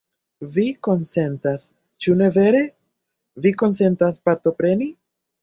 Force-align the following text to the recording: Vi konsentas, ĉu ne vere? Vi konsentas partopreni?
Vi 0.53 0.61
konsentas, 0.87 1.67
ĉu 2.05 2.15
ne 2.23 2.31
vere? 2.39 2.63
Vi 3.45 3.53
konsentas 3.61 4.21
partopreni? 4.31 4.91